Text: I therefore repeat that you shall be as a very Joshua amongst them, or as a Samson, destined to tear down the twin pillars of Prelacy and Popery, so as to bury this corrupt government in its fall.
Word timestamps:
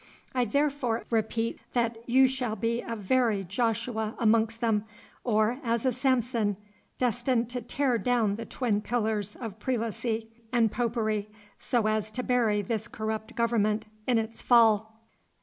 I 0.33 0.45
therefore 0.45 1.05
repeat 1.11 1.59
that 1.73 1.99
you 2.09 2.27
shall 2.27 2.55
be 2.55 2.81
as 2.81 2.93
a 2.93 2.95
very 2.95 3.43
Joshua 3.43 4.15
amongst 4.17 4.59
them, 4.59 4.85
or 5.23 5.59
as 5.63 5.85
a 5.85 5.93
Samson, 5.93 6.57
destined 6.97 7.51
to 7.51 7.61
tear 7.61 7.99
down 7.99 8.35
the 8.35 8.45
twin 8.47 8.81
pillars 8.81 9.35
of 9.35 9.59
Prelacy 9.59 10.31
and 10.51 10.71
Popery, 10.71 11.29
so 11.59 11.85
as 11.85 12.09
to 12.13 12.23
bury 12.23 12.63
this 12.63 12.87
corrupt 12.87 13.35
government 13.35 13.85
in 14.07 14.17
its 14.17 14.41
fall. 14.41 14.91